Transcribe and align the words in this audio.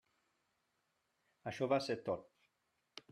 Això 1.51 1.69
va 1.75 1.81
ser 1.89 1.99
tot. 2.09 2.29